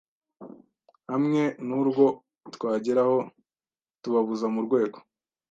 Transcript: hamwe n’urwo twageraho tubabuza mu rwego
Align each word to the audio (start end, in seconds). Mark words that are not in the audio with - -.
hamwe 1.11 1.41
n’urwo 1.67 2.05
twageraho 2.55 3.17
tubabuza 4.01 4.45
mu 4.53 4.59
rwego 4.65 4.97